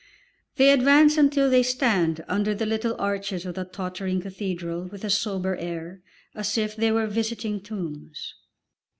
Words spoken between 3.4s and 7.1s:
of the tottering cathedral with a sober air, as if they were